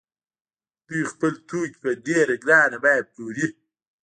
دوی 0.87 1.03
خپل 1.11 1.33
توکي 1.49 1.77
په 1.81 1.89
ډېره 2.05 2.35
ګرانه 2.43 2.77
بیه 2.83 3.03
پلوري 3.11 3.47